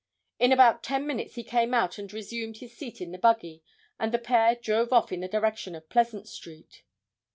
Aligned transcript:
In 0.39 0.51
about 0.51 0.81
ten 0.81 1.05
minutes 1.05 1.35
he 1.35 1.43
came 1.43 1.75
out 1.75 1.99
and 1.99 2.11
resumed 2.11 2.57
his 2.57 2.75
seat 2.75 3.01
in 3.01 3.11
the 3.11 3.19
buggy 3.19 3.61
and 3.99 4.11
the 4.11 4.17
pair 4.17 4.55
drove 4.55 4.91
off 4.91 5.11
in 5.11 5.19
the 5.19 5.27
direction 5.27 5.75
of 5.75 5.89
Pleasant 5.89 6.27
street. 6.27 6.81